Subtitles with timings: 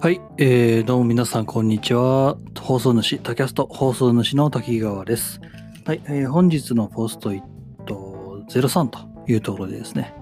[0.00, 2.36] はい、えー、どうも皆さん、こんにちは。
[2.56, 5.40] 放送主、タキャスト放送主の滝川です。
[5.84, 10.14] はい、えー、本日のポストイット03というところでですね、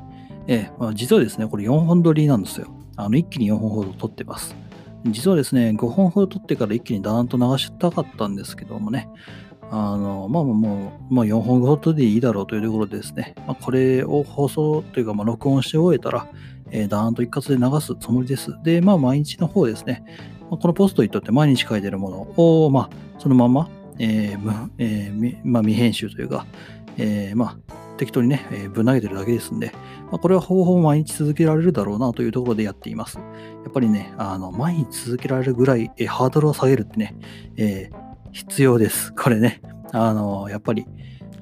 [0.47, 2.75] えーまあ、実はですね、これ4本撮りなんですよ。
[2.97, 4.57] あの一気に4本ほど撮ってます。
[5.05, 9.11] 実はですね、5本ほど撮ってから一気にダーンと流したかったんですけどもね、
[9.71, 16.29] あの、まあもう、まあ、4本ほどでいいだろうというところでですね、まあ、これを放送というか、まあ、録音して終えたら、
[16.71, 18.57] えー、ダーンと一括で流すつもりです。
[18.63, 20.05] で、まあ、毎日の方ですね、
[20.51, 26.47] まあ、このポストイットって毎日書いてるものを、まあ、そのまま、えーえーまあ、未編集というか、
[26.99, 29.73] えー、まあ、適当にね、えー、ぶん投げてるだけですんで、
[30.11, 33.19] まあ、これはほぼほぼ毎日続けられるだろうなというところでやっています。
[33.19, 33.23] や
[33.69, 37.17] っぱりね、あの毎日続けられるぐらい、えー、ハードルを下げるってね、
[37.57, 39.13] えー、必要です。
[39.15, 39.61] これね、
[39.93, 40.87] あのやっぱり、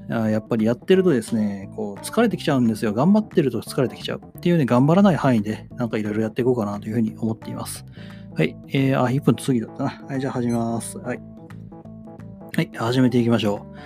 [0.08, 2.92] やっぱりやってるとですね、こう疲れてきちゃうんですよ。
[2.92, 4.20] 頑張ってると疲れてきちゃう。
[4.20, 7.84] っていうね、頑張らない範囲で、なんかいろいろやっていこうかなというふうに思っています。
[8.36, 8.56] はい。
[8.68, 10.04] えー、あ、1分過ぎだったな。
[10.08, 10.98] はい、じゃあ始めます。
[10.98, 11.20] はい。
[12.56, 13.76] はい、始めていきましょう。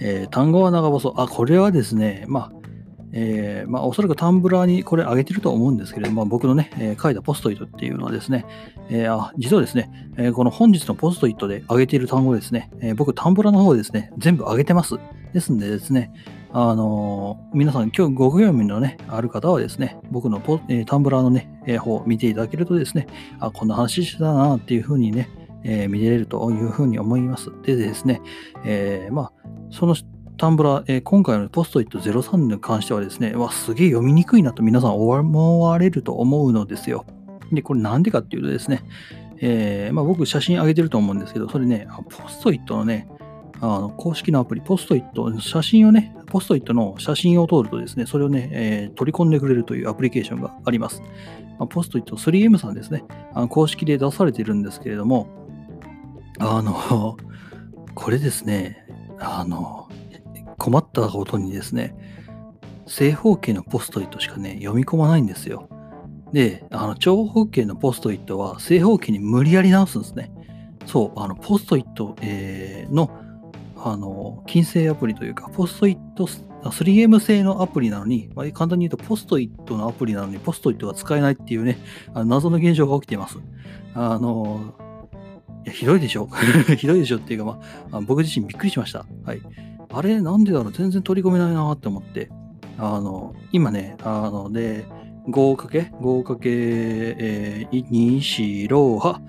[0.00, 1.14] えー、単語は長細。
[1.16, 2.61] あ、これはですね、まあ、
[3.12, 8.46] えー、まあ、おそらくタンブラーにこれ上げてると思うんですけれども、僕のね、えー、書いたポストイットっていうのはですね、
[8.88, 14.96] えー、あ実はですね、えこの本日のポストイットで上げている単語ですね、え僕タンブラーの方ですね、全部上げてます。
[15.32, 16.12] ですんでですね、
[16.52, 23.06] あの、皆さん今日ご興味のね、ある方はですね、僕のポ、え、タンブラーのね、え、方を見ていただけるとですね、
[23.40, 25.30] あ、こんな話してたなっていうふうにね、
[25.64, 27.50] え見れるというふうに思います。
[27.62, 28.20] でですね、
[28.64, 29.32] えまあ、
[29.70, 29.94] その
[30.36, 37.06] タンブラー、え今回のポストイット03に関してはですね、わ、すげえ読みにくいなと皆さん思われると思うのですよ。
[37.52, 38.82] で、これなんでかっていうとですね、
[39.40, 43.08] えまあ、僕写真上げてると思うんですけど、それね、ポストイットのね、
[43.60, 51.00] あの公式のアプリ、ポストイット、写真をね、ポストイットの写真を撮るとですね、それをね、えー、取り込んでくれるというアプリケーションがあります。
[51.58, 55.28] まあ、ポストイット 3M さんですね、あの公式で出されてるんですけれども、
[56.40, 57.16] あの、
[57.94, 58.84] これですね、
[59.20, 59.81] あの、
[60.62, 61.96] 困ったことにですね、
[62.86, 65.68] 正方形のポストイットしかね、読み込まないんですよ。
[66.32, 70.30] で、あの長方形のポストイットは正方形に無理やり直すんですね。
[70.86, 73.10] そう、あのポストイット、えー、の
[73.76, 76.28] あの、金星アプリというか、ポストイット、
[76.62, 81.78] 3M 製のアプリなのに、まあ、簡単に言うと、ポストイットのアプリなのに、ポストイットが使えないっていうね、
[82.14, 83.38] あの謎の現象が起きています。
[83.94, 84.74] あの、
[85.64, 86.28] いやひどいでしょ？
[86.76, 89.04] ひどいでしょっていうか、まあ、僕自身びっくりしました。
[89.24, 89.40] はい。
[89.92, 90.72] あれ、なんでだろう？
[90.72, 92.30] 全然取り込めないなって思って。
[92.78, 94.86] あの、今ね、あの、で、
[95.28, 99.20] 5かけ ?5 かけ、えー、2、4、6、8、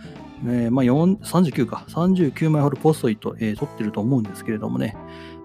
[0.45, 4.95] えー、まあ、39か、39枚ほどポストイット、えー、取ってると思うんですけれどもね、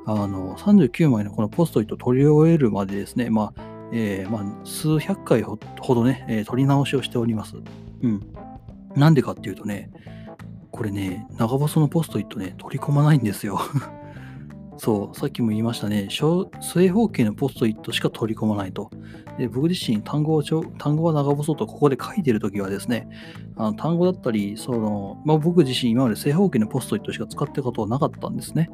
[0.06, 3.62] あの、39枚のこのポストイット取り終えるまでですね、まあ、
[3.92, 5.58] えー、まあ、数百回ほ
[5.94, 7.56] どね、えー、取り直しをしております。
[8.02, 8.22] うん。
[8.96, 9.90] なんでかっていうとね、
[10.70, 13.60] これね、長細のポストイットね、取り込まないんですよ
[14.78, 18.90] そう、さっきも言いましたね、正方形のポストイットしか取り込まないと。
[19.36, 23.08] で僕自身単語を単語は長細とここで書いてるときはですね、
[23.56, 28.70] あの単語だったり、そのまあ、僕自身今まで正方形のポストイットしか使ってたことはなかったんですね。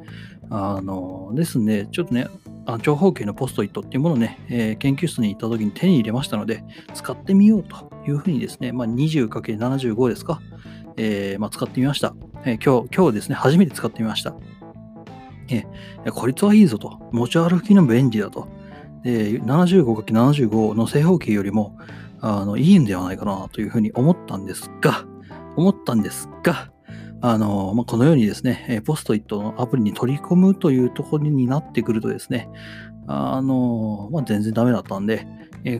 [0.49, 2.27] あのですんで、ちょっとね、
[2.67, 10.39] あ長方形のポストイットっていうものをね、えー、研究室に行ったときに手に入れましたので、使ってみようというふうにですね、まあ、20×75 ですか、
[10.97, 12.95] えー、まあ、使ってみました、えー、今日。
[12.95, 14.35] 今日ですね、初めて使ってみました。
[15.49, 15.65] え、
[16.11, 16.99] こいつはいいぞと。
[17.11, 18.47] 持ち歩きの便利だと。
[19.03, 21.77] で 75×75 の正方形よりも
[22.21, 25.05] あのいいんではないかなというふうに思ったんですが、
[25.55, 26.71] 思ったんですが、
[27.21, 32.49] あのまあ、このようにですね、ポストイットのアプリに取り込むというところになってくるとですね、
[33.07, 35.27] あのまあ、全然ダメだったんで、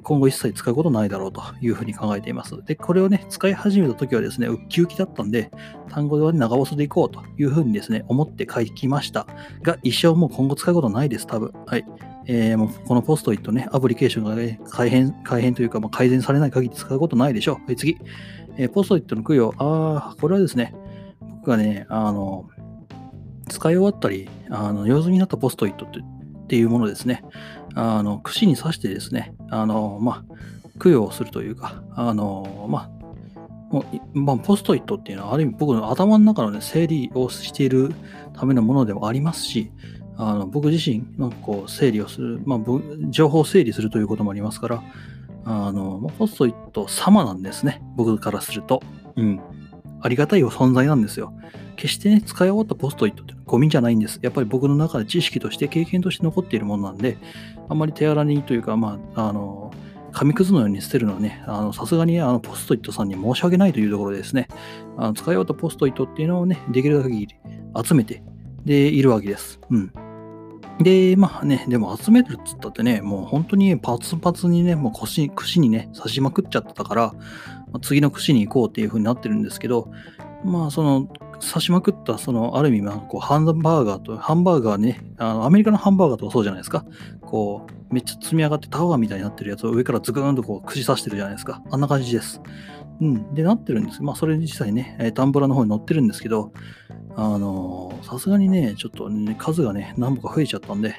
[0.03, 2.55] 今後一切使うことないだろうというふうに考えています。
[2.65, 5.51] で、これをね、使い始めた時はですね、ウッキウキだったんで、
[5.89, 9.27] 単語では長細でいこうというふうにですね、思って書きました。
[9.61, 11.51] が、一生もう今後使うことないです、多分。
[11.67, 11.85] はい。
[12.27, 17.55] えー、もうこのポストイットね、アプリケーションが、ね、改変、改変というか、まあ、改善されない限り使うことないでしょう。
[17.67, 17.97] はい、次。
[18.57, 19.53] えー、ポストイットの供養。
[19.57, 20.73] ああ、これはですね、
[21.19, 22.49] 僕がね、あの、
[23.49, 27.23] 使い終わったり、あの、用済みになったポストイットっていうものですね。
[27.75, 32.95] あの、串に刺してですね、あの、まあ、供養するというか、あの、まあ、
[34.13, 37.93] まあ、ポストイットっていうのは、ある意味僕の頭の中の、ね、整理をしている
[38.33, 39.71] ためのものでもありますし、
[40.17, 42.59] あの僕自身、なんかこう、整理をする、まあ、
[43.09, 44.83] 情報を整理するということもありますから、
[45.43, 47.81] あの、ポストイット様なんですね。
[47.95, 48.81] 僕からすると。
[49.15, 49.39] うん。
[50.01, 51.33] ありがたい存在なんですよ。
[51.75, 54.19] 決してね、使い終わったポストイットってゴミじゃないんです。
[54.21, 57.17] やっぱり僕の中で知識として、経験として残っているものなんで、
[57.69, 59.71] あんまり手荒にというか、まあ、あの、
[60.11, 64.47] 紙くずのように捨てるのはね、さすがにあのポストイットさんに申し訳ないというところですね、
[64.97, 67.35] あの使い終わったポストイットっていうのをね、できる限り
[67.83, 68.23] 集めて、
[68.63, 69.59] で、いるわけです。
[69.69, 69.91] うん。
[70.79, 77.13] で、まあね、でも集めるっつったってね、もう本当にパツパツにね、もう腰、串にね、刺しまくっちゃってたから、
[77.81, 79.91] 次の串に行こうっていう風になってるんですけど、
[80.43, 81.07] まあその、
[81.39, 86.85] 刺しまくった、その、ある意味、まあ、こう、ハンバーガーと、ハンバーガーね、あの、アメリカのハンバーガーとかそうじゃないですか。
[87.21, 91.61] こう、めっちゃ積み上がってタワーみたいになってるやつを上からズクーンとこう、串刺してるじゃないですか。
[91.71, 92.41] あんな感じです。
[93.01, 93.33] うん。
[93.33, 94.01] で、なってるんです。
[94.01, 96.51] まあ、それ実際ね、えタンブラの方に乗ってるんですけど、
[97.17, 100.95] あのさすがにね、ちょっとね、数がね、何歩か増えちゃったんで、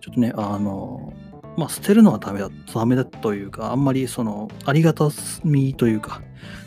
[0.00, 1.14] ちょっとね、あの
[1.56, 5.08] まあ、捨てるのはダメだ、ダメだというか、あんまりその、ありがた
[5.42, 6.20] みというか、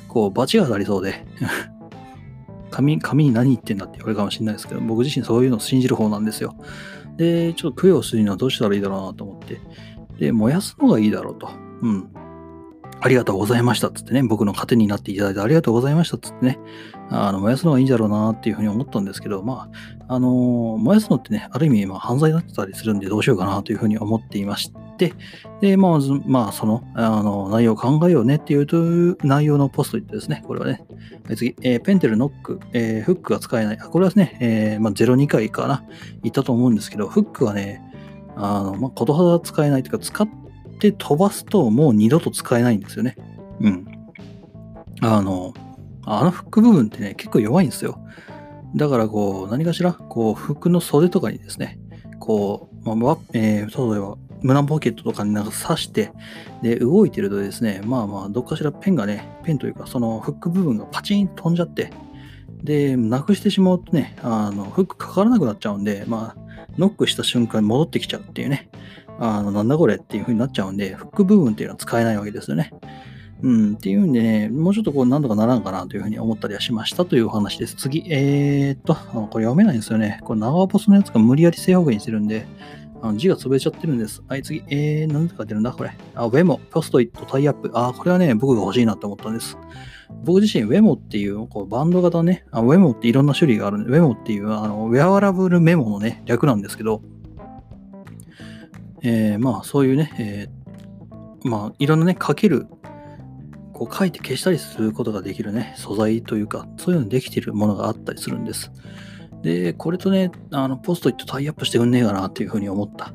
[0.08, 1.26] こう、罰が当たりそうで
[2.80, 6.56] 紙、紙に何言ってんだって言われるかもしれないですけど、僕自身そういうのを信じる方なんですよ。
[7.18, 9.60] で、ちょっと供養するにはどうしたらいいだろうなと思って、
[10.18, 11.50] で、燃やすのがいいだろうと。
[11.82, 12.10] うん。
[13.02, 16.60] ありがとうございましたっつってね、僕の糧になっていただいてありがとうございましたっつってね、
[17.10, 19.70] あの燃やすのがいいんだろうなっていうふうに思ったんですけど、ま
[20.08, 25.14] あ、あのー、燃やすのってね、ある意味、まあ、犯罪だったりするんでどうしようかなというふうに思っていまして、
[25.62, 30.44] で、まあ、ま、あ、その、あの、内容を考えようねっていうという内容のポストイットですね。
[30.46, 30.84] これはね。
[31.36, 33.78] 次、えー、ペンテル、ノック、えー、フックが使えない。
[33.80, 35.86] あこれはですね、えー、まあ、02回かな、
[36.22, 37.82] 言ったと思うんですけど、フックはね、
[38.36, 40.28] あの、まあ、ことは使えないというか、使っ
[40.80, 43.16] て飛ばすともう二度と使えないんですよね。
[43.62, 43.88] うん。
[45.02, 45.54] あの、
[46.06, 48.00] あのフック部分ってね、結構弱いんですよ。
[48.76, 51.80] だからこう、何かしら、こう、服の袖とかにですね、
[52.20, 56.12] こう、まあ、えー、例えば、胸ポケットとかになんか刺して、
[56.62, 61.92] で、動いてるとですね、まあまあ、どっかしらペンがね、ペンというか、そのフック部分がパチンと飛んじゃって、
[62.64, 68.70] で、なくしてしまうとね、あの、フックかからなくなっちゃうんで、まあ、ノックした瞬間に戻ってきちゃうっていうね、
[69.20, 72.72] あの、なんだこれっていう風になっちゃうんで、フック部分っていうのは使えないわけですよね。
[73.42, 77.76] うん、っていうんでね、もうちょっとこう、なんとかならんかなというふうに思ったりはしましたというお話です。
[77.76, 80.20] 次、えー、っと、これ読めないんですよね。
[80.24, 82.46] これ長ボスのやつが無理やり正方形にしてるんで、
[83.02, 84.22] あの字が潰れちゃってるんです。
[84.28, 85.92] はい、次、えー、なんて書いてるんだこれ。
[86.16, 87.72] あ、ウェモ、ポストイット、タイアップ。
[87.74, 89.58] あ、これはね、僕が欲しいなと思ったんです。
[90.26, 97.02] 僕自身、ウェモっていうこうバンド型ね、あウェモっていろんな種類があるんで、ウェモっていうあのウェアラブルメモのね、略なんですけど、
[99.02, 102.68] えー、まあ、そういうね、えー、まあ、いろんなね、書ける
[103.80, 108.74] こう書いて消したりすることができるね、素材というか、そういうのできているものがあったりするんです。
[109.42, 113.14] で、これとね、あのポストイットタイアップしてくんねえかなっていうふうに思った。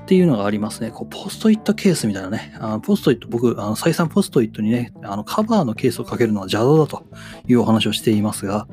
[0.00, 0.90] っていうのがありますね。
[0.90, 2.56] こうポストイットケースみたいなね。
[2.58, 7.04] あのポストイット、僕、あの再三ポストイットにね、あのカバーのケースをかけるのは邪道だと
[7.46, 8.66] いうお話をしていますが、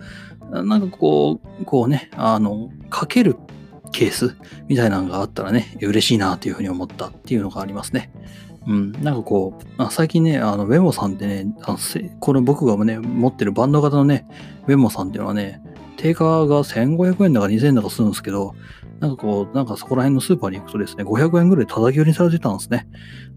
[0.50, 3.36] なんかこう、こうね、あの、かける
[3.92, 4.36] ケース
[4.68, 8.12] みたいなのがあったらね、嬉しいなというふうに思ったっていうのがありますね。
[8.68, 11.78] うん、なんかこう、あ最近ね、あの、ウェモさんってね、あの
[12.20, 14.28] これ僕がね、持ってるバンド型のね、
[14.68, 15.62] ウェモさんっていうのはね、
[15.96, 18.56] 定価が1500円だか2000円だかするんですけど、
[19.00, 22.88] なんかこう、なんかそこら辺のスーパーに行くとですね、500円ぐらい叩き売りにされてたんですね。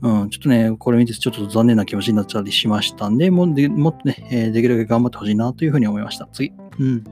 [0.02, 6.28] うん、ちょっとね、これ見てちょっと残念な気持ちになっちゃったりしましたんで、もでもっとね、えー、できるだけ頑張ってほしいなというふうに思いました。
[6.32, 6.52] 次。
[6.78, 7.04] うん。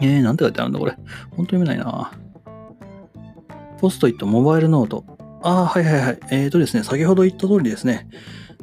[0.00, 0.92] えー、なんて書いてあるんだこれ。
[1.36, 2.10] ほんと読めないな。
[3.80, 5.04] ポストイットモバイルノート。
[5.42, 6.18] ああ、はいはいはい。
[6.30, 8.08] えっ、ー、とですね、先ほど言った通りですね、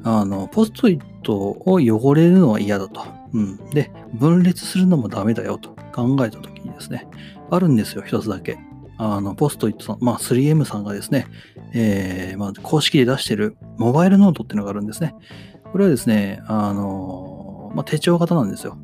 [0.04, 3.02] あの、ポストイットを汚れるのは嫌だと。
[3.34, 3.58] うん。
[3.72, 7.08] で、分裂するのもダメだよと考えたときにですね、
[7.50, 8.60] あるんですよ、一つだけ。
[9.00, 11.26] あの、ポストイットさん、まあ 3M さんがですね、
[11.74, 15.16] えー、まあ公式で出してるモバイルノートっていうのがあるんですね。
[15.72, 18.78] これはですね、あの、まあ手帳型なんですよ。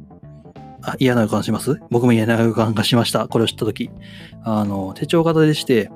[0.82, 1.80] あ、嫌な予感します？
[1.92, 3.28] 僕も嫌な予感がしました。
[3.28, 3.90] これを知ったとき。
[4.44, 5.90] あの、手帳型でして、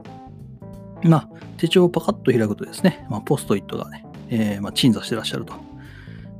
[1.04, 5.54] まあ、手帳をパカッと開くとですね、まあ、ポストイットがね、えー、まあ、鎮座してらっしゃると。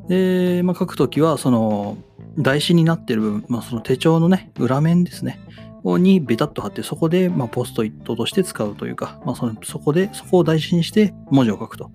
[0.08, 1.98] で、まあ、書くときは、その、
[2.38, 5.40] 台紙になってる部分、まあ、その手帳のね、裏面ですね、
[5.84, 11.92] にベタッと貼って、そこで、まあ、ポストイットとして使うというか、まあ、そのそこで、そこを台紙にして文字を書くと。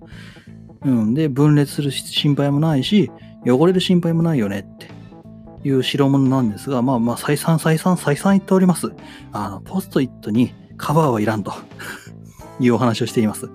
[0.83, 3.11] うん、で、分裂する心配もないし、
[3.45, 4.87] 汚れる心配もないよねって
[5.67, 8.91] いう代物なんですが、まあまあ、再三再三再三言っております。
[9.31, 11.53] あの、ポストイットにカバーはいらんと。
[12.59, 13.49] いうお話をしています。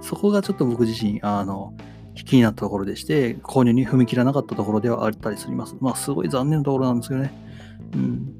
[0.00, 1.74] そこがちょっと僕自身、あの、
[2.14, 5.76] 気になったところでして、購入に踏み切らなかったところではあったりします。
[5.80, 7.32] まあ、すごい残念なところなんですけどね。
[7.94, 8.34] うん。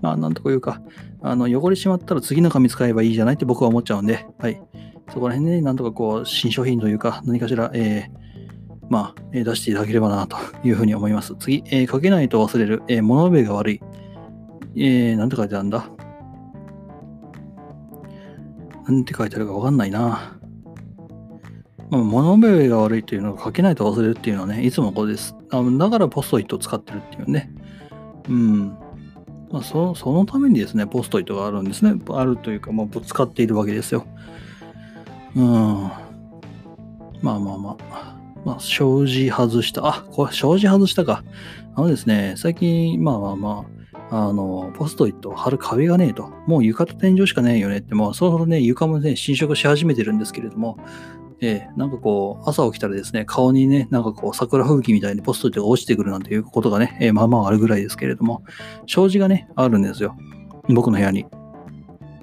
[0.00, 0.80] まあ、なんとかいうか、
[1.20, 4.60] あの、汚れしまったら次の紙使えばいいじゃないって僕は思っちゃうんで、はい。
[5.12, 11.34] そこら辺ね、なんとかこう、新商品というか、何かしら、えー、まあ、出していただければなというふうに思います。
[11.38, 13.80] 次、えー、書けないと忘れる、えー、物覚えが悪い。
[14.76, 15.86] えー、なんて書いてあるんだ？
[18.86, 20.38] なんて書いてあるかわかんないな。
[21.90, 25.36] まあ、物覚えが悪いというのが書けないと忘れるっていうのはね、いつもこうです。
[25.50, 27.52] あだからポストイットを使ってるっていうね。
[28.28, 28.68] うん。
[29.50, 32.00] まあ、そそのためにですね、ポストイットがあるんですね。
[32.08, 34.06] あるというか、まあ、使っているわけですよ。
[35.36, 35.42] うん。
[35.42, 38.21] まあまあまあ。
[38.44, 39.86] まあ、障子外した。
[39.86, 41.24] あ、これ、障子外したか。
[41.74, 43.66] あのですね、最近、まあまあま
[44.10, 46.30] あ、あの、ポストイット貼る壁がねえと。
[46.46, 50.76] もう床と天井しかねえよねって、もうそろそろね、床もね、侵食し始めてるんですけれども、
[51.40, 58.42] えー、なんかこう、朝起きたらですね、顔にね、なんかこう、桜吹雪みたいにポストイットが落ちてくるなんていうことがね、えー、まあまああるぐらいですけれども、
[58.86, 60.16] 障子がね、あるんですよ。
[60.68, 61.26] 僕の部屋に。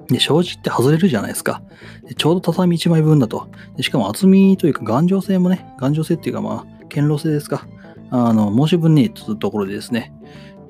[0.10, 1.62] で、障子って外れるじゃないですか。
[2.08, 3.50] でちょうど畳1枚分だと。
[3.78, 7.68] でしかも厚みというか頑丈性もね、頑丈性っていうかまあ、堅牢性ですか。
[8.12, 10.12] あの、申し分ねえというところでですね、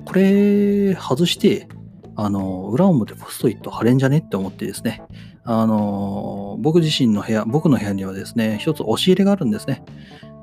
[0.04, 1.68] これ外して、
[2.16, 5.02] あの、裏表ポストイット貼れんじゃねって思ってですね、
[5.44, 9.82] あの、僕自身の部屋、僕の部屋にはですね、一つ押し入れがあるんですね。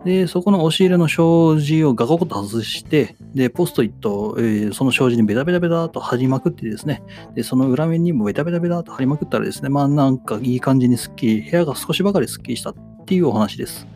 [0.05, 7.01] で、そこの押し入れの障子をガコッと外して、で、ポストイット、えー、その障子にベタベタベタと貼りまくってですね、
[7.35, 12.75] で、その裏面にもベタベタベタと貼りまくったらですね、まあなんかいい感じにスッキリ、部屋が少しばかりスッキリしたっ
[13.05, 13.87] ていうお話です。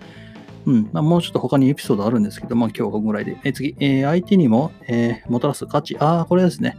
[0.65, 0.89] うん。
[0.91, 3.37] まあ、もうちょっと他にエピソードあるんですけど、まあ今日はこぐらいで。
[3.43, 5.97] え次、えー、相手にも、えー、もたらす価値。
[5.99, 6.77] ああ、これですね。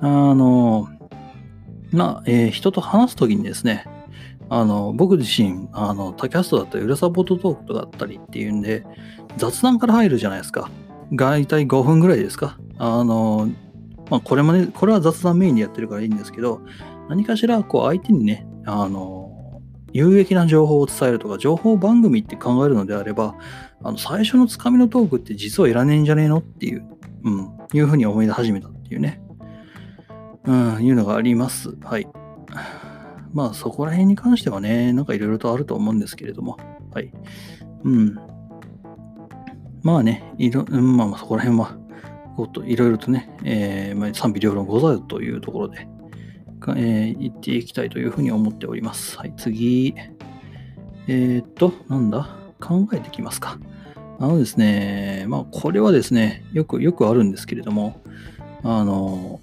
[0.00, 0.88] あの、
[1.92, 3.86] まあ、えー、人と話すときにですね、
[4.48, 8.84] あの、僕自身、あの、タキャストだったり、裏サポートトークだったりっていうんで、
[9.36, 10.70] 雑談から入るじゃないですか。
[11.12, 12.58] 大体5分ぐらいですか。
[12.78, 13.48] あの、
[14.10, 16.60] まあ、これもね、これは雑談メインでやってるからいいんですけど、
[17.08, 19.60] 何かしら、こう、相手にね、あの、
[19.92, 23.34] 有益な情報を伝えるとか、情報番組って考えるのであれば、
[23.82, 26.86] あの、最初のつかみのトークって実はいらねえんじゃねえのっていう、
[27.24, 29.20] うん、いうふうに思い出始めたっていうね、
[30.44, 31.76] うん、いうのがあります。
[31.82, 32.06] はい。
[33.36, 36.56] まあそこら辺に関してはね、なんかいろいろとあると思うんですけれども、
[36.90, 37.12] はい。
[37.84, 38.14] うん。
[39.82, 41.76] まあね、いろ、うん、まあそこら辺は、
[42.64, 45.86] いろいろとね、えーまあ、賛否両論ござるというところで、
[46.68, 49.18] えー、言っていきたいというふうに思っております。
[49.18, 49.94] はい、次。
[51.06, 52.38] えー、っと、なんだ？
[52.58, 53.58] 考えてきますか。
[54.18, 58.00] あのですね、まあこれはですね、よく、よくあるんですけれども、
[58.62, 59.40] あの、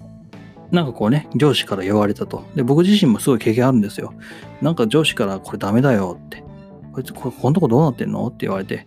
[0.74, 2.44] なんかこうね、上司から言われたと。
[2.54, 4.12] で、僕自身もすごい経験あるんですよ。
[4.60, 6.44] なんか上司からこれダメだよって。
[6.92, 8.26] こいつ、こ、このとこどうなってんの？
[8.26, 8.86] って言われて、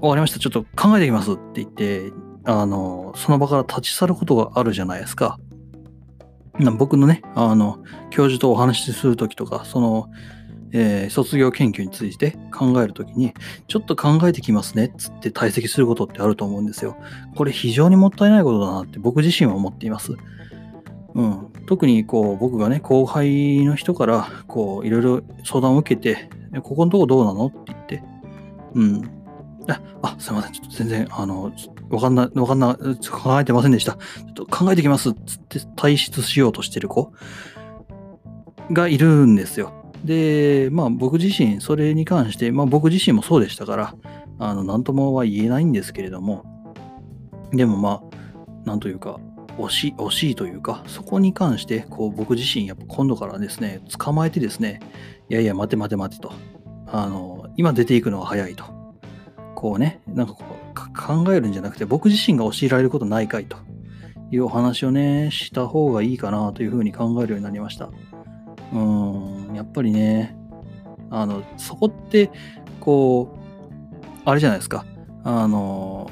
[0.00, 0.38] わかりました。
[0.38, 2.12] ちょっと考えてきますって言って、
[2.44, 5.38] あの、その場から立ち去ることがあるじゃないですか。
[6.78, 7.80] 僕のね、あの、
[8.10, 10.08] 教授とお話しするときとか、その、
[10.72, 13.34] えー、卒業研究について考えるときに、
[13.68, 16.96] ちょっと考えてきますねっつって退席することってあると思うんですよ。
[17.34, 20.14] これ非常にもったいないことだなって僕自身は思っています。
[21.16, 26.28] うん、特にこう僕がね後輩の人からこういろいろ相談を受けて
[26.62, 28.02] 「ここのとこどうなの?」って言って
[28.76, 29.10] 「うん。
[29.68, 30.52] ああすいません。
[30.52, 31.50] ちょっと全然あの
[31.88, 33.94] わかんなわかんな考えてませんでした。
[33.94, 37.12] ちょっと考えてきます」っつって退出しようとしてる子
[38.70, 39.72] がいるんですよ。
[40.04, 43.94] でまあ僕自身それに関して、まあ、僕自身もそうでしたから
[44.38, 46.44] あの何ともは言えないんですけれども。
[47.52, 49.18] でもまあなんというか
[49.58, 54.80] 惜しい、惜しいというか、そこに関して、こう、僕自身、やっぱ今度からですね、捕まえてですね、
[55.28, 56.32] いやいや、待て待て待てと。
[56.86, 58.64] あの、今出ていくのは早いと。
[59.54, 63.56] こうね、なんかこう、考えるんじゃなくて、僕自身が教えられることないかいと
[64.30, 67.86] いうお話をね、した方がいいかなというふうに考えるようになりました。
[67.86, 70.36] うーん、やっぱりね、
[71.10, 72.30] あの、そこって、
[72.80, 74.84] こう、あれじゃないですか。
[75.24, 76.10] あの、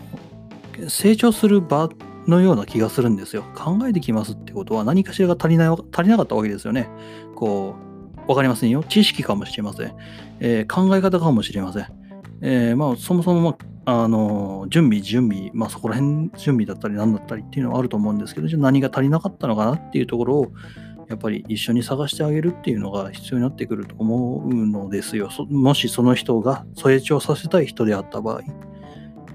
[0.88, 1.88] 成長する場
[2.26, 3.44] のような気がするんですよ。
[3.54, 6.88] 考えてきますってことは何かしらが足りない、足りなかったわけですよね。
[7.34, 7.74] こ
[8.26, 8.82] う、わかりませんよ。
[8.82, 9.94] 知識かもしれません。
[10.40, 11.86] えー、考え方かもしれません。
[12.40, 20.52] えー、まあ、そもそも、まあ、あの、準備、準備、まあ、そこら辺準備だったり何だったりっていうのはあると思うんですけど、じゃあ何が足りなかったのかなっていうところを、
[21.08, 25.28] やっぱり一緒に探してあげるっていうのが必要になってくると思うのですよ。
[25.50, 28.40] もしその人が成長させたい人であった場合。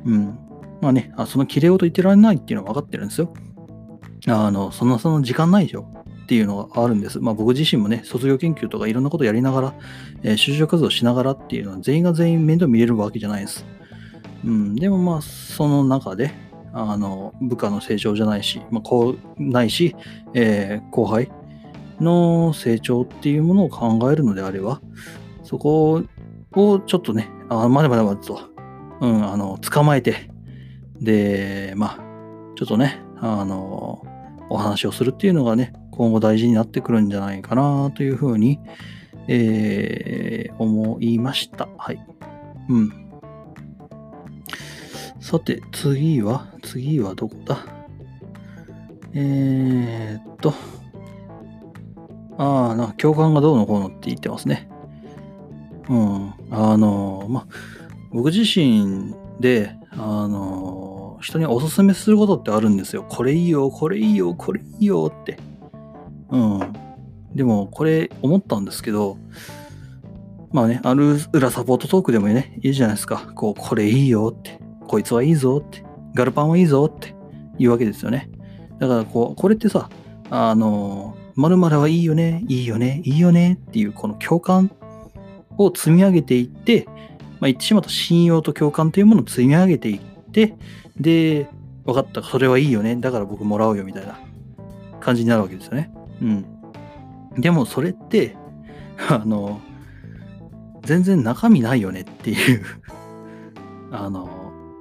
[0.05, 0.37] うん。
[0.81, 3.33] まあね、あその綺麗事言ってられないっていうのは分かってるんですよ。
[4.27, 5.87] あの、そんなその時間ないでしょ
[6.23, 7.19] っていうのがあるんです。
[7.19, 9.73] まあ僕自身もね、卒業研究とかいろんなことやりながら、
[10.23, 13.65] えー、就職活動しながらっていうのは全員が全員面倒見れるわけじゃないです。
[14.45, 16.31] うん、でもまあその中で、
[16.71, 19.95] あの、部下の成長じゃないし、まあこうないし、
[20.33, 21.31] えー、後輩
[21.99, 24.81] の成長っていうものを考えるのであれば、
[25.43, 26.03] そこ
[26.51, 28.39] をちょっとね、あまだまだまだと、
[29.01, 30.29] うん、あの、捕まえて、
[31.01, 31.97] で、まあ、
[32.55, 34.05] ちょっとね、あの、
[34.49, 38.59] お話をするっていうのがね、今後大事になってくるんじゃないかなというふうに、
[39.27, 41.67] えー、思いました。
[41.77, 42.03] はい。
[42.69, 42.91] うん。
[45.19, 47.59] さて、次は、次はどこだ？
[49.13, 50.53] えー、っと、
[52.37, 54.69] ああ、な共感がどうのこうのって言ってますね。
[55.89, 56.33] うん。
[56.49, 57.45] あの、ま、
[58.11, 60.88] 僕自身で、あの、
[61.19, 63.05] 人におすすめすることってあるんですよ。
[63.07, 65.37] これいいよ、これいいよ、これいいよって。
[66.29, 66.59] うん。
[67.35, 69.17] でも、これ思ったんですけど、
[70.51, 73.31] まあね、ある裏サポートトークでもね、いいじゃないですか。
[73.35, 74.59] こう、これいいよって。
[74.87, 75.83] こいつはいいぞって。
[76.15, 77.15] ガルパンはいいぞって
[77.59, 78.29] 言うわけですよね。
[78.79, 79.89] だから、こう、これってさ、
[80.31, 84.71] あの、〇〇はいいよね、いいよね、いいよねっていう、この共感
[85.57, 86.85] を積み上げていって、
[87.39, 89.99] まあ、言ってしまうと信用と共感というものを積み上げていっ
[90.31, 90.55] て、
[90.99, 91.49] で、
[91.85, 94.19] 分かった、それはいいよね、だから僕もらうよみたいな
[94.99, 95.91] 感じになるわけですよね。
[96.21, 96.45] うん。
[97.37, 98.35] でもそれって、
[99.09, 99.61] あの、
[100.83, 102.63] 全然中身ないよねっていう
[103.91, 104.29] あの、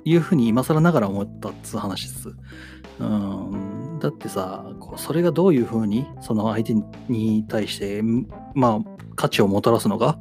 [0.04, 2.28] いうふうに今更ながら思ったっつう話です。
[2.98, 4.64] うん、だってさ、
[4.96, 6.74] それがどういうふうにその相手
[7.08, 8.02] に対して、
[8.54, 10.18] まあ、価値をもたらすのか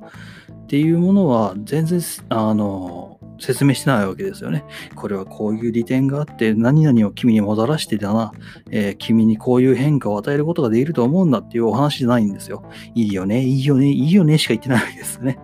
[0.51, 1.99] っていうものは全然、
[2.29, 4.63] あの、説明してないわけですよね。
[4.95, 8.31] これはこういう利点があって、何々を君にもたらしてだな、
[8.71, 12.63] えー君にこういう変化を与えることができると思うんだっていうお話じゃないんですよ。
[12.95, 15.39] いいよね、いいよね、いいよねしか言ってないわけですね。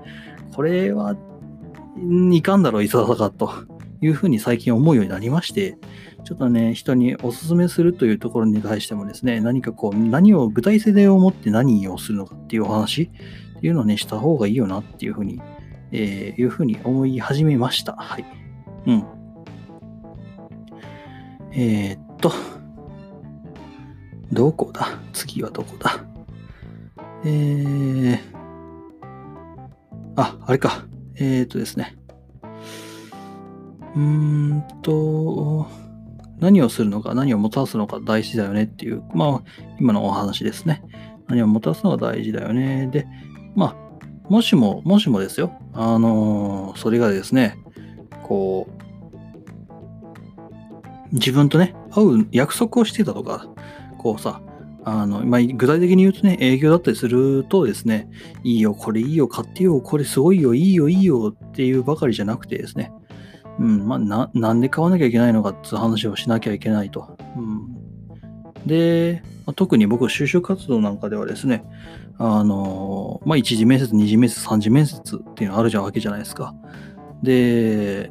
[0.54, 1.16] これは、
[2.32, 3.52] いかんだろう、いささかと
[4.02, 5.78] いうふうに最近思うようになりまして、
[6.24, 13.04] ちょっとね、人にお勧めするというところに対してもですね、何かこう、何を具体性を持って何をするのかっていうお話
[13.58, 15.42] っていうのをね、した方がいいよなっていうふうに、
[15.96, 17.94] えーいうふうに思い始めました。
[17.94, 18.26] はい。
[18.88, 19.06] うん。
[21.52, 22.32] えー、っと、
[24.32, 24.88] どこだ？
[25.14, 26.04] 次はどこだ？
[27.24, 28.20] えー、
[30.16, 30.86] あ、あれか。
[31.16, 31.96] えー、っとですね。
[33.96, 35.68] うーんと、
[36.40, 38.00] 何をするのか、何をもたらすのか？
[38.04, 39.44] 大事だよねっていう、まあ、
[39.80, 40.84] 今のお話ですね。
[41.28, 42.88] 何をもたらすのが大事だよね。
[42.88, 43.06] で、
[43.56, 43.83] まあ、
[44.30, 45.54] もしも、もしもですよ。
[45.74, 47.58] あのーそれがですね、
[48.24, 48.84] こう、
[51.14, 53.48] 自分とね、会う約束をしてたとか、
[54.00, 54.42] こうさ、
[54.86, 58.10] あの、まあ、具体的に言うとね、営業だったりするとですね、
[58.44, 62.92] いいよ、これいいよ、買ってよ、これすごいよ、いいよ、いいよっていうばかりじゃなくてですね、
[63.60, 67.18] うん、まあ、な、なんで買わなきゃいけないのかっていう話をしなきゃいけないと。
[67.38, 67.76] うん、
[68.66, 71.64] で、まあ特に僕、就職活動なんかではですね、
[72.18, 76.54] あの、まあ、一次面接、二次面接、三次面接っていうのあるじゃんわけじゃないですか。
[77.22, 78.10] で、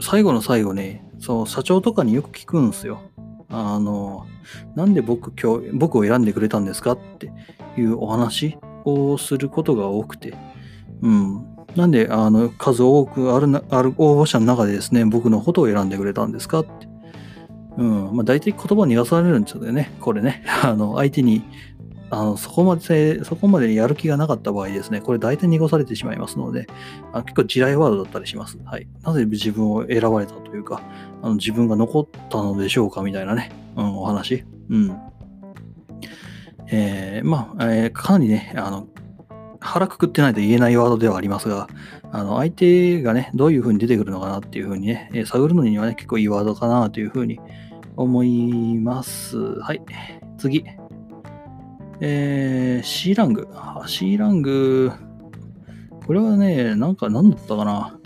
[0.00, 3.00] 最後の最後ね、そう、社長とかによく聞くんですよ。
[3.48, 4.26] あの、
[4.74, 7.32] なんで僕今日、僕を選んでくれたんですかって
[7.76, 10.34] いうお話をすることが多くて、
[11.02, 11.46] うん。
[11.76, 16.88] なんで、あの、数多くあるな、ある応募者の中でですね、僕のことを選んでくれたんですかって。
[17.76, 18.16] うん。
[18.16, 19.92] まあ、大体言葉逃がされるんですよね。
[20.00, 20.44] これね。
[20.62, 21.42] あの、相手に、
[22.14, 26.66] あの、そこまで、そこまでやる気がなかった場合ですね、これ大体濁されてしまいますので、
[27.12, 28.58] あ結構地雷ワードだったりします。
[28.64, 28.86] はい。
[29.02, 30.80] なぜ自分を選ばれたというか、
[31.22, 34.44] あの自分が残ったのでしょうかみたいなね、うん、お話。
[34.70, 34.96] うん。
[36.68, 38.86] えーまあ、えーかなりね、あの、
[39.60, 41.68] 腹くくってないと言えないワードではありますが、
[42.12, 47.40] あの、相手がね、どういう風に出てくるのかなっていう風にね、え探るのにはね、結構いいワードかなという風に
[47.96, 49.38] 思います。
[49.38, 49.82] はい。
[50.38, 50.64] 次。
[52.00, 53.48] えー、C ラング。
[53.54, 54.92] あ C ラング、
[56.06, 57.98] これはね、なんか何だったかな。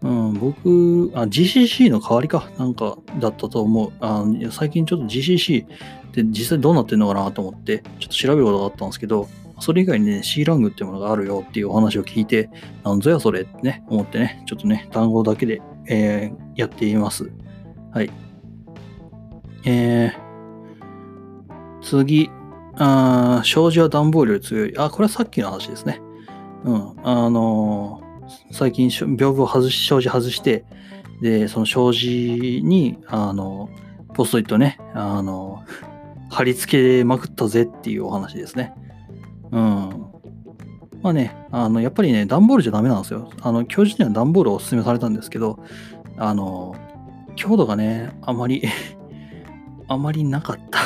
[0.00, 3.92] うん、僕、あ、GCC の代わりか、なんかだったと思う。
[4.00, 5.68] あ最近ちょっと GCC っ
[6.12, 9.28] て実際どうなってんのかなと思って、ちょっと調べることがあったんですけど、
[9.60, 12.48] それ以外にね、C ラングっていうものがあるよっていうお話を聞いて、
[12.84, 17.30] なんぞやそれってね、思ってね、ちょっとね、単語だけで、えーやっています。
[17.92, 18.10] はい。
[19.64, 22.30] えー、次、
[22.78, 24.78] あ障子は段ボールより強い。
[24.78, 26.00] あ、これはさっきの話ですね。
[26.64, 26.92] うん。
[27.02, 28.08] あのー
[28.52, 30.64] 最近、屏風を外し、障子外して、
[31.20, 33.70] で、その障子に、あの、
[34.14, 35.62] ポストイットね、あの、
[36.30, 38.74] 貼り付けまくったぜっていうお話ですね。
[39.50, 39.60] うん。
[41.02, 43.30] まあね、あの、やっぱりね、段ボールじゃダメなんですよ。
[43.40, 45.58] あの、教授には段ボールをお勧めされたんですけど、
[46.18, 46.74] あの、
[47.36, 48.62] 強度がね、あまり、
[49.88, 50.80] あまりなかった。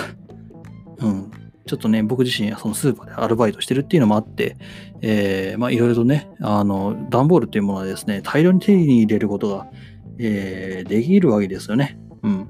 [1.04, 1.30] うん。
[1.66, 4.56] ちょっとね、僕自身は、そのスーパーでアルバイトしてるっていうのもあって、
[5.00, 9.66] えーまあいろいろとね、あの、段ボールっていうものはですね、大量に手に入れることが、
[10.18, 11.98] えーできるわけですよね。
[12.22, 12.42] うん。
[12.42, 12.46] っ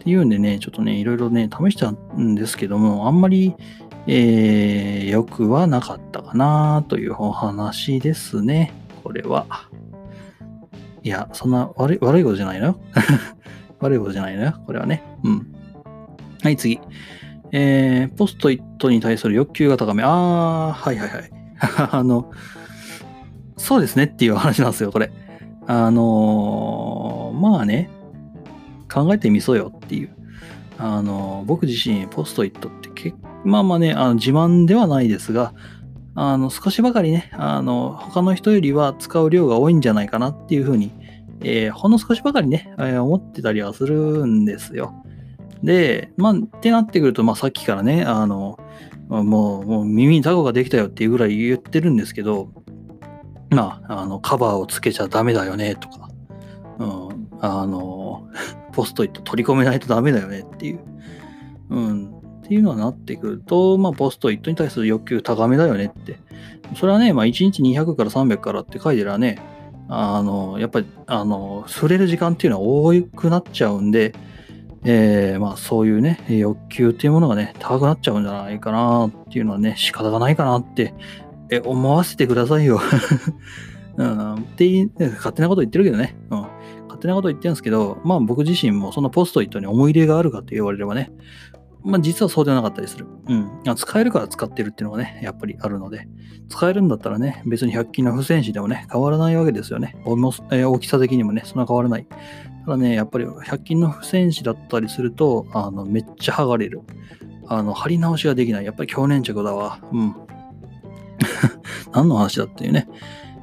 [0.00, 3.54] ていうんでね、ちょっとね、いろいろね、試したんですけども、あんまり、
[4.08, 8.72] えー良くはなかったかなというお話ですね。
[9.04, 9.46] これは。
[11.02, 12.80] いや、そんな悪い悪いことじゃないの。
[13.78, 14.54] 悪いことじゃないのよ。
[14.66, 15.02] これはね。
[15.22, 15.46] うん。
[16.42, 16.80] はい、次。
[17.58, 20.02] えー、ポストイットに対する欲求が高め。
[20.04, 21.30] あー、はいはいはい。
[21.90, 22.30] あの、
[23.56, 25.10] そうですねっていう話なんですよ、これ。
[25.66, 27.88] あのーまあね、
[28.92, 30.10] 考えてみそうよっていう。
[30.78, 33.16] あのー僕自身、ポストイットって結
[33.46, 35.54] まあまあね、あの自慢ではないですが、
[36.14, 40.90] あの、少しばかりね、あの、他の人よりは使う量が多いんじゃないかなっていうふうに、
[41.40, 44.92] えーほんの少しばかりね、えー思ってたりはするんですよ。
[45.66, 48.56] で、まあ、ってなってくると、まあさっきからね、あの、
[49.08, 52.52] もう、もう耳にタコができたよっていうぐらい言ってるんですけど、
[53.50, 56.08] まあ、あの、カバーをつけちゃダメだよねとか、
[56.78, 58.28] うん、あの、
[58.72, 60.80] ポストイット取り込めないとダメだよねっていう、
[61.70, 66.20] うん、っていうのはなってくると、まあ、ポストイットに対する欲求高めだよねって。
[66.76, 69.40] それはね、まあ、1日200から300からって書いてるらね、
[69.88, 74.14] あの、やっぱり、あの、触れる時間っていうのは多くなっちゃうんで、
[74.88, 80.94] えーまあそういうね、欲求っていうものがね、高くなっちゃうんじゃないかなっていうのはね、仕方がないかなって、
[81.50, 82.80] え、思わせてくださいよ。
[83.96, 86.16] うん、って、勝手なこと言ってるけどね。
[86.30, 86.38] うん。
[86.86, 91.10] 勝手なこと言ってるんですけど、まあ僕自身もそのポストイットに思い入れがあるかって言われればね、
[91.82, 93.06] まあ実はそうではなかったりする。
[93.28, 93.50] うん。
[93.74, 96.06] 使えるから使ってるっていうのがね、やっぱりあるので、
[96.48, 99.96] 使えるんだったらね、別に100均の付箋紙でもね、変わらないわけですよね。
[100.04, 102.06] えー大きさ的にもね、そんな変わらない。
[102.66, 106.80] ただね、やっぱり100均の付箋紙だったりすると、あの、めっちゃ剥がれる。
[107.46, 108.64] あの、貼り直しができない。
[108.64, 109.78] やっぱり強粘着だわ。
[109.92, 110.16] うん。
[111.94, 112.88] 何の話だっていうね。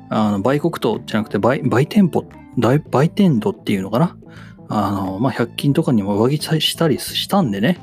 [0.10, 2.26] あの、売国島じゃなくて売、売店舗、
[2.58, 4.18] 売売店度っていうのかな。
[4.68, 7.80] あの、まあ、100均とかにも上着したりしたんでね。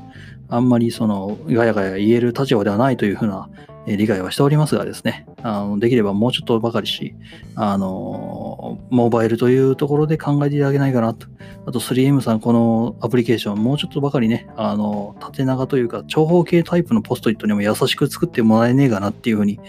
[0.50, 3.48] あんまりその、ガヤガヤ言える立場ではないというふうな、
[3.86, 5.26] え理解はしておりますがですね。
[5.42, 7.14] あの、できればもうちょっとばかりし、
[7.54, 11.26] あの、モバイルというところで考えていただけないかなと。
[11.66, 19.60] あと 3M さん、このアプリケーション、もうちょっとばかりね、あの、縦長というか、長方形タイプのポストイットにも優しく作ってもらえねえかなっていうふうに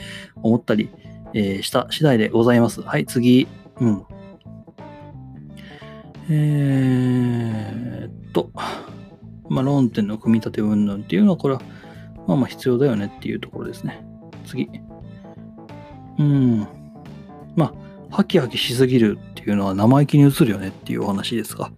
[0.43, 0.89] 思ったり、
[1.33, 2.81] えーした次第でございます。
[2.81, 3.47] はい、次。
[3.79, 4.03] うん。
[6.29, 8.51] えーっと、
[9.49, 11.61] まあ、論点の組み立て云々っていうのは、これは、
[12.27, 14.03] まあまあ必要だよねっていうところですね。
[14.45, 14.69] 次。
[16.19, 16.67] うん。
[17.55, 21.71] まあ、ハキハキしすぎるっていうのは生意気に映るよねっていうお話ですが、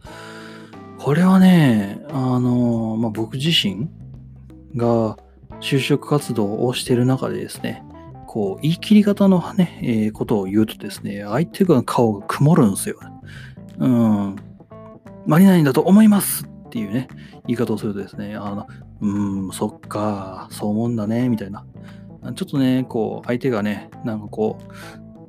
[0.99, 3.89] これはね、あの、まあ、僕自身
[4.75, 5.17] が
[5.60, 7.84] 就職活動をしている中でですね、
[8.27, 12.97] こう、言い切り方のね、えーことを言うとですね、相手が顔が曇るんですよ。
[13.79, 14.36] うん。
[15.25, 17.08] 何々だと思いますっていうね、
[17.47, 18.67] 言い方をするとですね、あの、
[19.04, 21.66] うん、そっか、そう思うんだね、みたいな。
[22.36, 24.58] ちょっとね、こう、相手がね、なんかこ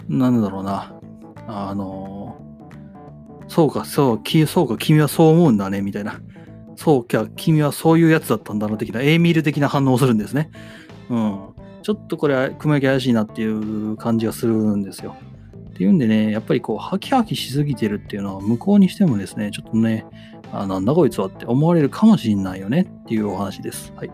[0.08, 0.94] う、なんだろうな、
[1.48, 2.36] あの、
[3.48, 6.20] そうか、そう、きそうか、君はそう思うんだね、みたいな。
[6.76, 10.50] そうか、君はそういうやつだったんだな、的な、エーミール的な反応をするんですね。
[11.10, 11.38] うん。
[11.82, 15.16] ちょっとこれ、雲行き怪しいなっていう感じがするんですよ。
[15.70, 20.06] っていうんでね、やっぱりこう、ハキハキしすぎてるっていうのは、向こうにしてもですね、ちょっとね、
[20.60, 23.92] あなんだこいつはって思われるかもしれないよねっていうお話です。
[23.96, 24.10] はい。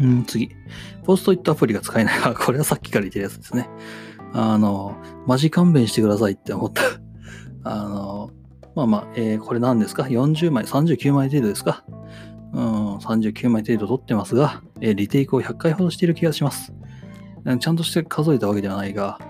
[0.00, 0.50] うん、次。
[1.04, 2.20] ポストイットアプリが使えない。
[2.24, 3.68] あこれはさっきから言ってるやつですね。
[4.32, 6.82] あの、マジ勘弁してくださいって思った。
[7.62, 8.30] あの、
[8.74, 11.84] まあまあ、えーこれ何ですか ?40 枚、39枚程度ですか？
[12.52, 16.72] うん、39枚程度取ってますが、えーリテイクを100回ほどしている気がします。
[17.60, 19.20] ちゃんとして数えたわけではないが、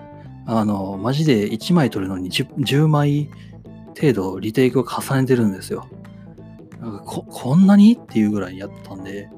[0.47, 3.29] あの、マジで1枚取るのに 10, 10枚
[3.99, 5.87] 程度リテイクを重ねてるんですよ。
[6.79, 9.29] なんかここんなにっていうぐらいやってたんで、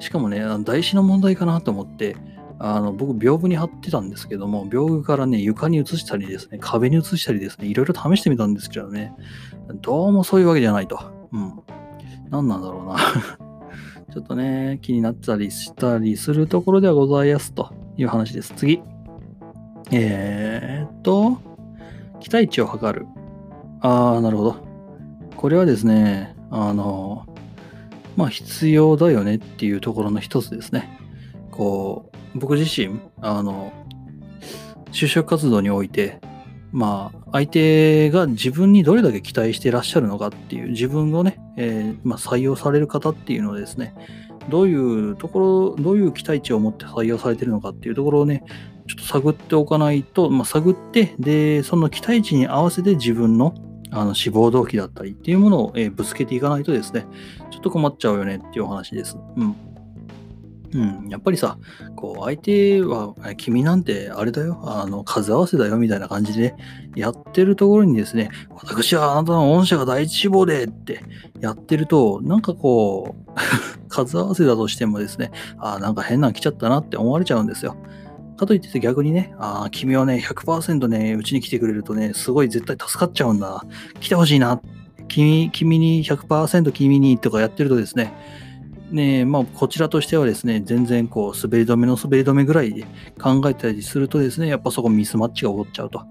[0.00, 2.16] しかもね、台紙の問題かなと思って、
[2.58, 9.12] あの僕、屏風に貼ってたんですけども、屏風からね、床に移したりですね、壁に移したりですね、いろいろ試してみたんですけどね、
[9.80, 11.00] どうもそういうわけじゃないと。
[11.32, 11.60] うん。
[12.30, 12.96] 何なんだろうな。
[14.12, 18.52] ちょっとね、気になったりしたりするところではございますという話です。
[18.56, 18.80] 次。
[19.90, 21.38] えーっと、
[22.20, 23.06] 期待値を測る。
[23.82, 24.56] あー、なるほど。
[25.36, 27.26] これはですね、あの、
[28.16, 30.98] まあ必要だよねっていうところの一つですね。
[31.50, 33.72] こう、僕自身、あの、
[34.92, 36.20] 就職活動において、
[36.70, 43.94] まあ、相手が自分にどれだけ期待してらっしゃるのかっていう、自分をね、えーまあ、採用される方っていうのをですね、
[44.48, 44.74] どうい
[45.10, 48.44] うところ、どういう期待値を持って採用されてるのかっていうところをね、
[48.86, 53.54] ちょっと探っておかないと、まあ、探って、で、その期待値に合わせて自分の
[53.92, 57.06] あの志望動機だったりっていうものを、えーぶつけていかないとですね、
[57.50, 59.16] ちょっと困っちゃうよねっていうお話です。
[59.36, 59.56] うん。
[60.74, 61.58] うん、やっぱりさ、
[61.96, 66.54] こう、相手は、君なんてあれだよ、あの、数合わせだよ、みたいな感じで、
[66.96, 71.02] やってるところにですね、私はあなたの御社が第一志望でって
[71.40, 73.32] やってると、なんかこう、
[73.88, 77.76] 数合わせだとしてもですね、あなんか変なの来ちゃったなって思われちゃうんですよ。
[78.42, 83.64] かといって逆にね、ああ君はね、100%ね、うちに来てくれるとね、すごい絶対助かっちゃうんだ。
[84.00, 84.60] 来てほしいな。
[85.08, 88.12] 君、君に100%君にとかやってるとですね、
[88.90, 92.84] ねまあ、こちらとしてはですね、全然こう、滑り止めの滑り止めぐらいで
[93.20, 96.02] 考えたりするとですね、やっぱそこミスマッチが起こっちゃうと。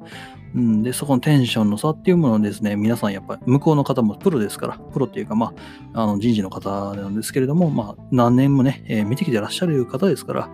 [0.56, 5.54] うん、で、そこのテンションの差っていうものをですね、皆さんやっぱ向こうの方もプロですから、プロっていうか、ま
[5.94, 10.50] あ、あの人事の方なんですけれども、まあ、何年もね、えー、見てきてらっしゃる方ですから、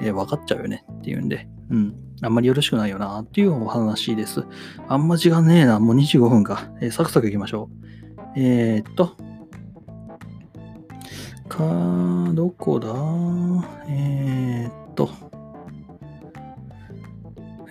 [0.00, 4.44] えー、分かっちゃうよねっていうんで、うん、あんまりよろしくないよなっていうお話です。
[4.88, 6.70] あんま時間ねえな、もう25分か。
[6.80, 7.86] えー、サクサクいきましょう。
[8.36, 9.16] えー、っと、
[11.48, 12.88] か、どこだ？
[13.88, 15.10] えー、っと、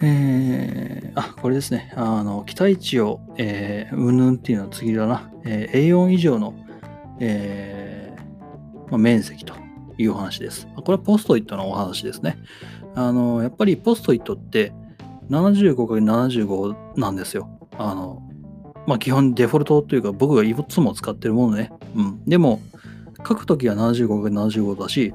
[0.01, 1.93] えー、あ、これですね。
[1.95, 5.29] あの、期待値を、えー、うんぬんっていうのは次だな。
[5.43, 6.53] えー、A4 以上の、
[7.19, 9.53] えーまあ、面積と
[9.97, 10.67] いうお話です。
[10.75, 12.37] これはポストイットのお話ですね。
[12.95, 14.73] あの、やっぱりポストイットって
[15.29, 17.49] 75×75 なんですよ。
[17.77, 18.21] あの、
[18.87, 21.71] まあ、基本デフォルトというか僕がいつも使ってるものね。
[21.95, 22.23] うん。
[22.25, 22.61] でも、
[23.27, 25.13] 書くときは 75×75 だし、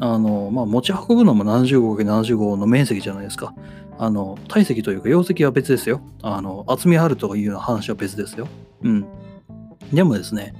[0.00, 3.54] あの、まあ、持ち運ぶのも 75×75 の面積じゃないですか。
[3.98, 6.02] あの、体積というか容積は別ですよ。
[6.22, 8.48] あの、厚みあるとかいうような話は別ですよ。
[8.82, 9.06] うん。
[9.92, 10.54] でもですね、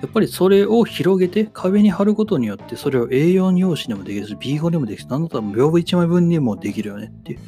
[0.00, 7.40] やっぱりそれを広げて壁に貼ることによってそれを A4 用紙でもできるし B5 でもできるし何だったら屏風1枚分でもできるよねっていう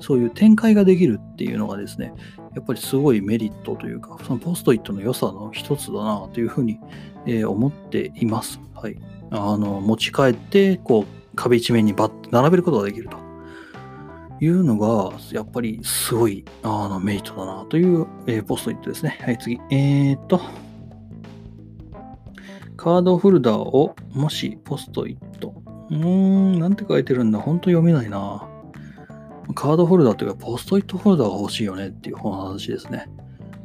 [0.00, 2.12] そういう展開ができるっていうのがですね
[2.54, 6.78] やっぱりすごいメリットというかそのポストイットの良さの一つだなというふうに、
[7.26, 8.60] えー、思っています。
[8.74, 8.96] はい。
[9.30, 13.18] あの持ち帰ってこう壁一面にバッと並べることができると
[14.40, 19.18] いうのがやっぱりすごいあのメリットだなという、えー、ポストイットですね。
[19.22, 19.60] はい次。
[19.70, 20.40] えー、っと
[22.76, 25.54] カードホルダーをもしポストイット。
[25.90, 27.38] うーん、なんて書いてるんだ。
[27.38, 28.48] ほんと読めないな。
[29.54, 33.08] カードホルダーというか、ポストイットホルダーが欲しいよねっていう話ですね。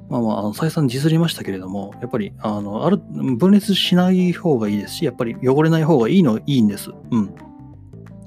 [0.09, 6.91] まあまあ、あの再三ディスりましたけれども、やっぱり、あの、ある、分裂しない方がいいですし、やっぱり汚れない方がいいの、いいんです。
[7.11, 7.33] うん。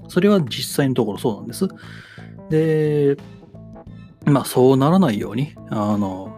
[0.09, 1.69] それは実際のところそうなんです。
[2.51, 3.17] で、
[4.25, 6.34] まあそうならないように、あの、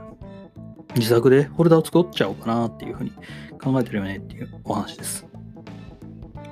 [0.97, 3.13] 自作でホルダを作っちゃおうかなっていうふうに
[3.63, 5.27] 考えてるよねっていうお話です。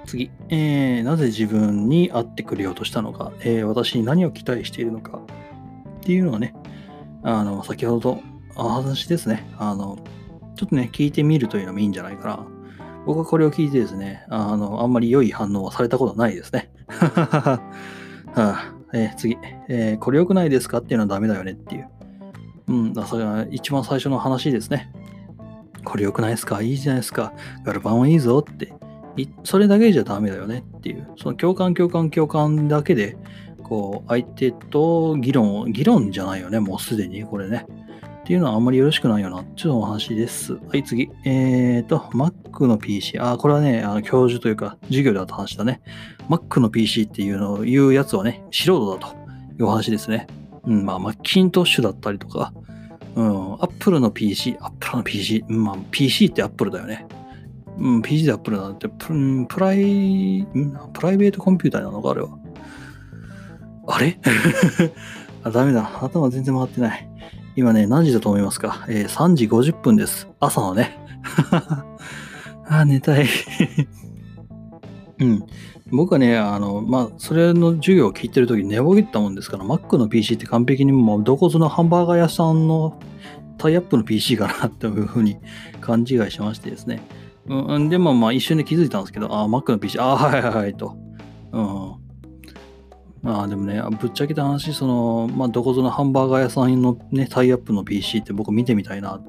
[0.06, 6.54] 次、えー、なぜ自分に会ってくれようとしたのか、えー、私に何を期待しているのかっていうのをね、
[7.22, 8.22] あの、先ほど
[8.54, 9.98] お話ですね、あの、
[10.56, 12.46] ちょっとね、聞いてみるというのもいいんじゃないかな。
[13.06, 16.70] 僕はこれを聞いてですね、あの、あんまり良い反応はされたことないですね。
[16.88, 17.60] は
[18.36, 19.36] あえー、次、
[19.68, 21.88] えー、これ良くないですかっていうのはダメだよねっていう。
[22.68, 24.90] うん、それが一番最初の話ですね。
[25.84, 26.62] これ良くないですか？
[26.62, 27.32] いいじゃないですか。
[27.64, 28.72] ガルパンはいいぞって。
[29.44, 31.08] それだけじゃダメだよねっていう。
[31.16, 33.16] その共感、共感、共感だけで、
[33.62, 36.58] こう、相手と議論を、議論じゃないよね。
[36.58, 37.66] もうすでに、これね。
[38.22, 39.44] っていうのはあんまりよろしくないよな。
[39.54, 40.54] ちょっとお話です。
[40.54, 41.10] はい、次。
[41.24, 43.18] えーと、Mac の PC。
[43.20, 45.82] あ、これはね、あの教授というか、授業であった話だね。
[46.28, 49.14] Mac の PC っていうのを言うやつはね、素人だと
[49.58, 50.26] いうお話ですね。
[50.66, 52.52] うん、まあ、マッキントッシュだったりとか、
[53.14, 57.06] うん、アップルの PC、アップルの PC、まあ、PC ってアップルだよね。
[57.78, 60.46] うん、PC でアップルなんてプ、プライ、
[60.92, 62.38] プライベートコンピューターなのか、あれは。
[63.86, 64.18] あれ？
[65.42, 65.90] あダメだ。
[66.02, 67.08] 頭全然回ってない。
[67.56, 70.28] 今ね、何時だと思いますか、えー、?3 時50分です。
[70.40, 70.98] 朝のね。
[72.66, 73.26] あ、寝たい
[75.20, 75.46] うん。
[75.90, 82.98] 僕はね、あの、まあ、それの授業を聞いてるとき寝ぼけったもんですから、Mac の PC って完璧にもうどこぞのハンバーガー屋さんの
[83.58, 85.36] タイアップの PC かなっていうふうに
[85.80, 87.02] 勘違いしましてですね。
[87.46, 90.96] うん、でもまあ一瞬で気づいたんですけど、あ、Mac の PC、あ、はいはいはいと。
[91.52, 91.94] うん。
[93.22, 99.20] まあでもね、ぶっちゃけた話、その、まあどこぞのハンバーガー屋さんのね、タイアップの PC って僕見てみたいな、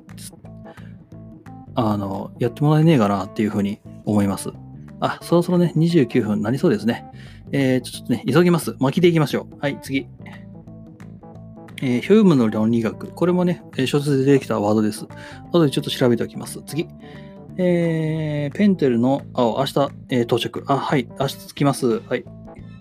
[1.75, 4.51] あの、やってもらえねえかなっていうふうに思います。
[5.05, 7.05] あ、そろそろね、29分なりそうですね。
[7.51, 8.75] えー、ちょっとね、急ぎます。
[8.79, 9.57] 巻きでいきましょう。
[9.59, 10.07] はい、次。
[11.81, 13.07] えー、ヒュームの論理学。
[13.07, 15.05] これもね、小説で出てきたワードです。
[15.51, 16.61] 後でちょっと調べておきます。
[16.65, 16.87] 次。
[17.57, 20.63] えー、ペンテルの、あ、明日、えー、到着。
[20.67, 21.99] あ、はい、明日着きます。
[21.99, 22.25] はい。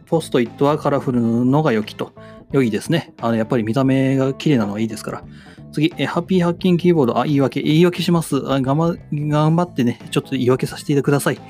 [0.06, 2.12] ポストイットはカラフルのが良きと。
[2.52, 3.12] 良いですね。
[3.20, 5.24] あの、やっぱり見た目が綺麗なのはいいですから。
[5.72, 7.18] 次、えハッピーハッキングキーボード。
[7.18, 7.60] あ、言い訳。
[7.60, 8.36] 言い訳します。
[8.50, 11.40] あ頑張頑張ってね、ちょっと言い訳させてください。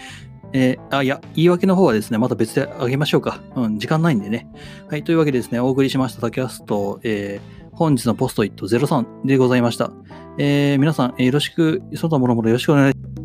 [0.54, 3.40] えーあ、いや、言い訳の方はですね、また別であげましょうか。
[3.56, 4.48] うん、時間ないんでね。
[4.88, 9.90] はい、というわけでですね、お送りしましたタキャスト、えー本日のポストイット03でございました。
[10.38, 13.23] えー皆さん、えーよろしく、その他もろもろよろしくお願いします。